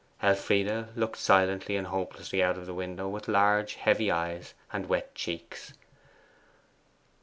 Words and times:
Elfride 0.23 0.97
looked 0.97 1.19
silently 1.19 1.75
and 1.75 1.85
hopelessly 1.85 2.41
out 2.41 2.57
of 2.57 2.65
the 2.65 2.73
window 2.73 3.07
with 3.07 3.27
large 3.27 3.75
heavy 3.75 4.09
eyes 4.09 4.55
and 4.73 4.89
wet 4.89 5.13
cheeks. 5.13 5.73